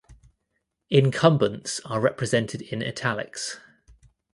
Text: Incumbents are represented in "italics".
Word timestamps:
Incumbents 0.89 1.79
are 1.85 1.99
represented 1.99 2.59
in 2.63 2.81
"italics". 2.81 3.59